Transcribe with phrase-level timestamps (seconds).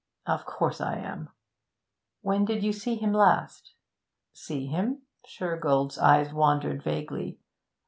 [0.25, 1.29] 'Of course I am.
[2.21, 3.75] 'When did you see him last?'
[4.33, 7.37] 'See him?' Shergold's eyes wandered vaguely.